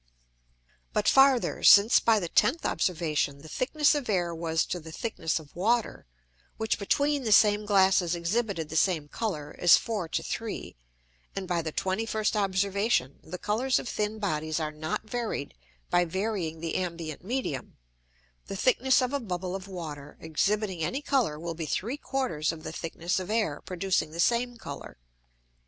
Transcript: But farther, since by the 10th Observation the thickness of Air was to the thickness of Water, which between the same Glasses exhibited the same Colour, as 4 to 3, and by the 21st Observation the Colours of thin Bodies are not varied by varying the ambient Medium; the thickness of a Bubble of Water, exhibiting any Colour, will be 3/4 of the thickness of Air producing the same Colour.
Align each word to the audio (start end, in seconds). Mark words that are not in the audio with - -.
But 0.93 1.07
farther, 1.07 1.61
since 1.61 1.99
by 1.99 2.19
the 2.19 2.27
10th 2.27 2.65
Observation 2.65 3.43
the 3.43 3.47
thickness 3.47 3.93
of 3.93 4.09
Air 4.09 4.33
was 4.33 4.65
to 4.65 4.79
the 4.79 4.91
thickness 4.91 5.37
of 5.37 5.55
Water, 5.55 6.07
which 6.57 6.79
between 6.79 7.21
the 7.21 7.31
same 7.31 7.67
Glasses 7.67 8.15
exhibited 8.15 8.69
the 8.69 8.75
same 8.75 9.07
Colour, 9.09 9.55
as 9.59 9.77
4 9.77 10.07
to 10.07 10.23
3, 10.23 10.75
and 11.35 11.47
by 11.47 11.61
the 11.61 11.71
21st 11.71 12.35
Observation 12.35 13.19
the 13.21 13.37
Colours 13.37 13.77
of 13.77 13.87
thin 13.87 14.17
Bodies 14.17 14.59
are 14.59 14.71
not 14.71 15.03
varied 15.07 15.53
by 15.91 16.03
varying 16.03 16.61
the 16.61 16.77
ambient 16.77 17.23
Medium; 17.23 17.77
the 18.47 18.55
thickness 18.55 19.03
of 19.03 19.13
a 19.13 19.19
Bubble 19.19 19.55
of 19.55 19.67
Water, 19.67 20.17
exhibiting 20.19 20.81
any 20.81 21.03
Colour, 21.03 21.39
will 21.39 21.53
be 21.53 21.67
3/4 21.67 22.51
of 22.51 22.63
the 22.63 22.71
thickness 22.73 23.19
of 23.19 23.29
Air 23.29 23.61
producing 23.63 24.09
the 24.09 24.19
same 24.19 24.57
Colour. 24.57 24.97